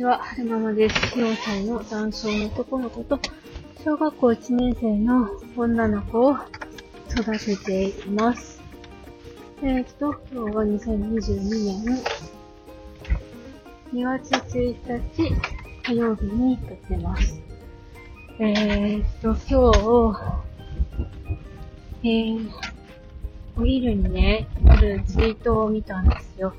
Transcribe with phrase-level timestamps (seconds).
[0.00, 0.96] ちは、はるままです。
[1.14, 3.20] 4歳の男性の男の子と、
[3.84, 6.36] 小学校1年生の女の子を
[7.10, 8.62] 育てています。
[9.62, 12.02] えー、っと、今日は2022年
[13.92, 15.34] 2月1日
[15.82, 17.42] 火曜日に撮ってます。
[18.38, 19.70] えー、っと、今
[22.02, 22.50] 日、えー、
[23.54, 26.54] お昼にね、あるツイートを見たんですよ。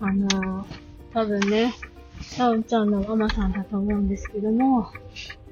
[0.00, 0.64] あのー、
[1.12, 1.74] 多分ね、
[2.36, 4.90] タウンちゃんのママさんだと思うんですけども、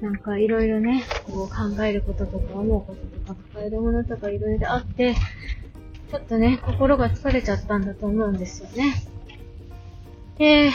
[0.01, 5.15] なんかいろいろね、こう考えることとか思うこととか抱えるものとかいろいろあって、
[6.09, 8.95] ちょっとね、心が疲れちゃったんだと思うんですよね。
[10.37, 10.71] で、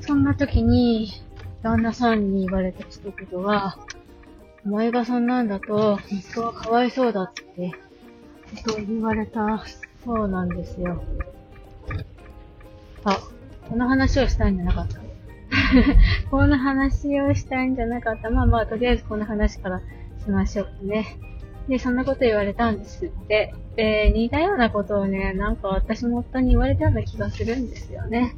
[0.00, 1.10] そんな時に、
[1.62, 3.76] 旦那さんに言われた一言は、
[4.64, 7.72] お前がそんなんだと、息子はかわいそうだって、
[8.64, 9.64] と言われた
[10.04, 11.02] そうなんですよ。
[13.04, 13.20] あ、
[13.68, 15.00] この話をしたいんじゃなかった。
[16.30, 18.30] この話をしたいんじゃなかった。
[18.30, 19.80] まあまあ、とりあえずこの話から
[20.24, 21.18] しましょうね。
[21.68, 23.52] で、そんなこと言われたんですって。
[23.74, 28.34] で、似たようなことをね、なんか私も夫に言われたような気がするんですよね。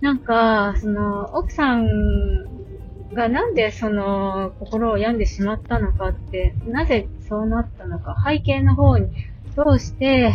[0.00, 1.86] なんか、その、奥さん
[3.14, 9.08] がなんでその、心を病んでしまったのかって、なぜそうなったのか、背景の方に、
[9.56, 10.32] どうして、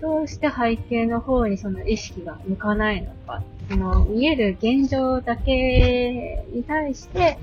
[0.00, 7.38] どうして背景の方にその意識が向かないのか、その見える現状だけに対して、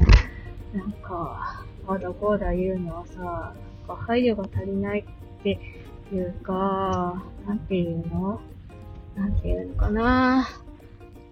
[0.74, 3.54] なんか、まだこうだ言うのはさ、
[3.88, 5.60] なんか配慮が足りないって
[6.12, 8.42] いうか、なんていうの？
[9.16, 10.48] なんていうのかな。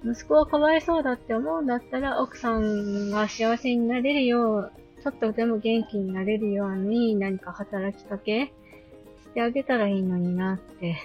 [0.03, 4.71] 息子はかわいそうだって思うんだったら、奥さんが幸せになれるよう、
[5.03, 8.53] ちょっとでも元気になれるように何か働きかけ
[9.35, 10.95] してあげたらいいのになって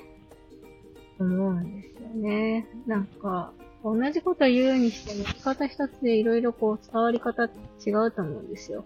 [1.18, 2.64] 思うんですよね。
[2.86, 7.46] なんか、同じこと言うにしても、生き方一つでいろいろこう伝わり方
[7.84, 8.84] 違うと思うんですよ。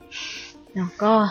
[0.72, 1.30] なんか、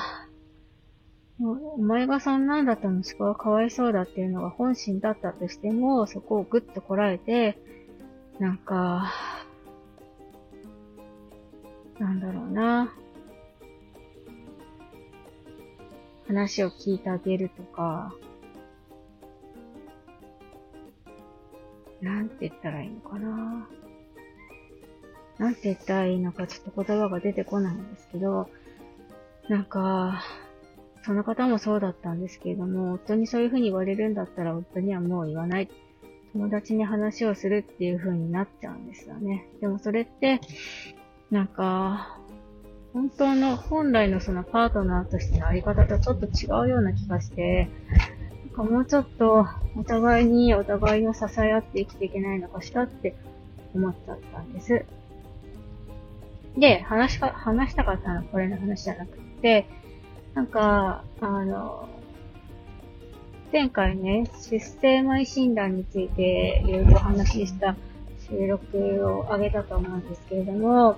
[1.41, 7.57] お前がそんなんだった息子はかわいそうだっていうのが本心だったとしても、そこをぐっとこらえて、
[8.37, 9.11] なんか、
[11.97, 12.93] なんだろうな。
[16.33, 18.11] 話を聞いてあげるとか、
[22.01, 23.67] なんて言ったらいいのかな。
[25.37, 28.49] なんて言ったらいいのかちょっと言葉が出てこないんですけど、
[29.47, 30.23] なんか、
[31.05, 35.69] その方もそうだったんですけれども、夫にそういう風に言われるんだったら夫にはもう言わない。
[36.33, 39.45] 友達に話をするっていう風になっちゃうんですよね。
[39.61, 40.41] でもそれって、
[41.29, 42.17] なんか、
[42.93, 47.67] 本当の、本来のそのパートナーとしてのあり方とちょっと違うような気がして、
[48.45, 53.15] なんかもうちょっとお互いにお互いを支え合って生きていけないのかしらって
[53.73, 54.85] 思っちゃったんです。
[56.55, 59.65] で、話しか、話したかったのはこれの話じゃなくて、
[60.35, 61.89] なんか、あの、
[63.51, 67.75] 前回ね、出生前診断についていろいろお話しした
[68.29, 68.77] 収録
[69.07, 70.97] を上げたと思うんですけれども、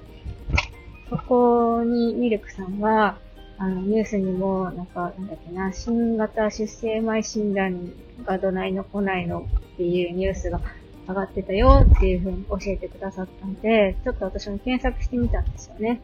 [1.10, 3.18] そこにミルクさんは、
[3.58, 7.92] あの、ニュースにも、なんか、なんだっけな、新型出生前診断
[8.26, 10.60] がどないの来ないのっていうニュースが
[11.08, 16.02] 上がってたよっていうふうに教えてくださったんで、ちょっと私も検索してみたんですよね。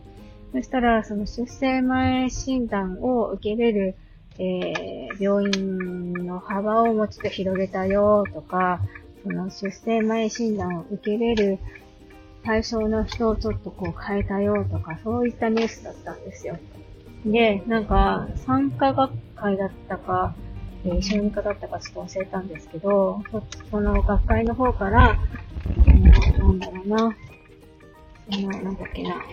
[0.53, 3.95] そしたら、その出生前診断を受けれる、
[4.37, 8.79] えー、病院の幅をもうちょっと広げたよとか、
[9.23, 11.59] その出生前診断を受けれる
[12.43, 16.57] 対象の人をちょっとこう変えたよとか、そういったニュースだったんですよ。
[17.25, 20.33] で、なんか、参加学会だったか、
[20.83, 23.21] えー、小児科だったかちょっと忘れたんですけど、
[23.69, 25.19] その学会の方から、
[25.87, 26.09] うん、な
[26.49, 27.15] んだろうな、
[28.31, 29.23] その、なんだっけな、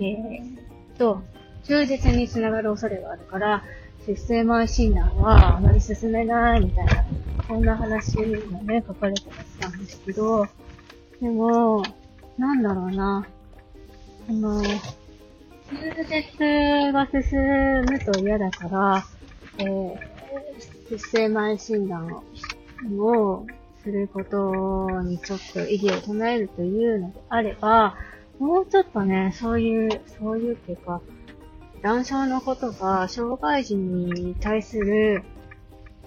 [0.00, 1.22] えー、と、
[1.64, 3.62] 忠実につながる恐れがあるから、
[4.06, 7.04] 出生前診断はあまり進めないみたいな、
[7.46, 8.22] そんな話が
[8.62, 9.22] ね、書かれて
[9.60, 10.48] たんですけど、
[11.22, 11.84] でも、
[12.36, 13.24] なんだろうな、
[14.28, 14.68] あの、中
[16.04, 17.38] 絶が進
[17.84, 19.04] むと嫌だから、
[19.58, 19.98] えー、
[20.90, 22.24] 出生前診断を
[22.98, 23.46] を
[23.84, 27.94] することにちょっと意義を唱えるというのであれば、
[28.40, 31.00] もうちょっとね、そういう、そういうっていうか、
[31.82, 35.22] 男性のことが、障害児に対する、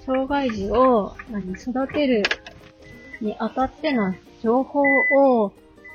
[0.06, 1.16] 障害児を
[1.58, 2.24] 育てる
[3.22, 4.14] にあたっての
[4.46, 5.52] 情報を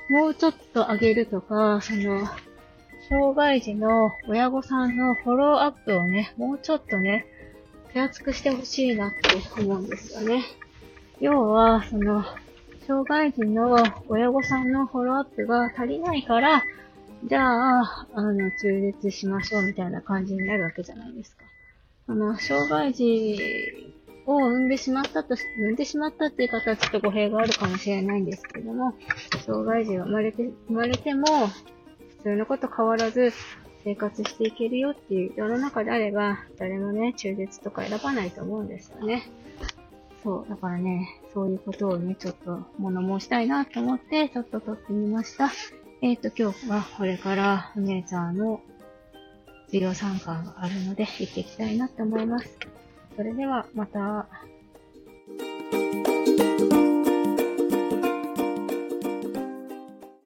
[0.08, 2.26] もうちょっと上げるとか、その、
[3.08, 7.26] 障害児の親御さんのフォローアップをね、もうちょっとね、
[7.92, 10.42] 手厚くしてほしいなって思うんですよね。
[11.20, 12.24] 要は、その、
[12.88, 13.76] 障害児の
[14.08, 16.64] 親御さんのフォローアップが足りないから、
[17.26, 21.44] じゃあ、あの、中絶しましょうみたいな感じになるわけじゃないですか。
[22.08, 23.94] あの、障害児
[24.36, 28.94] を産んでしまったと、産んでしまったっていう方はちょっと語弊があるかもしれないんですけども、
[29.44, 31.26] 障害児が生まれて、生まれても、
[32.18, 33.32] 普通のこと変わらず
[33.84, 39.22] 生活していけるよっていう世の中であれば、誰もね、中絶とか選ばないと思うんですよね。
[40.22, 45.50] そう、だからね、そういうことをね、ちょっと物申したいなと思って、ちょっと撮ってみました。
[46.02, 48.60] えっ、ー、と、今日はこれからお姉ちゃんの
[49.66, 52.69] 授業参観があるので、行っていきたいなと思います。
[53.20, 54.49] それでは、また。